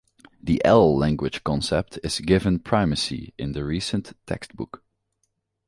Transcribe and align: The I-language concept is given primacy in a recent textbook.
The 0.41 0.59
I-language 0.65 1.43
concept 1.43 1.99
is 2.03 2.21
given 2.21 2.57
primacy 2.57 3.35
in 3.37 3.55
a 3.55 3.63
recent 3.63 4.13
textbook. 4.25 4.83